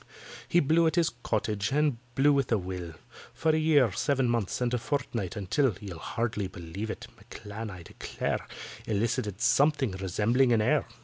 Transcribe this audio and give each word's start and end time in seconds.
He 0.47 0.59
blew 0.59 0.87
at 0.87 0.95
his 0.95 1.11
"Cottage," 1.21 1.71
and 1.71 1.99
blew 2.15 2.33
with 2.33 2.51
a 2.51 2.57
will, 2.57 2.95
For 3.35 3.51
a 3.51 3.55
year, 3.59 3.91
seven 3.91 4.27
months, 4.27 4.59
and 4.59 4.73
a 4.73 4.79
fortnight, 4.79 5.35
until 5.35 5.75
(You'll 5.79 5.99
hardly 5.99 6.47
believe 6.47 6.89
it) 6.89 7.05
M'CLAN, 7.17 7.69
I 7.69 7.83
declare, 7.83 8.47
Elicited 8.87 9.41
something 9.41 9.91
resembling 9.91 10.53
an 10.53 10.61
air. 10.63 10.87